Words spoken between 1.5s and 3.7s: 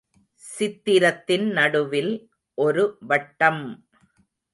நடுவில் ஒரு வட்டம்!